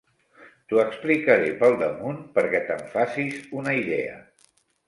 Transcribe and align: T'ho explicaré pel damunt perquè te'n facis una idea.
T'ho 0.71 0.79
explicaré 0.83 1.51
pel 1.59 1.77
damunt 1.83 2.19
perquè 2.39 2.65
te'n 2.71 2.83
facis 2.97 3.39
una 3.63 3.79
idea. 3.83 4.21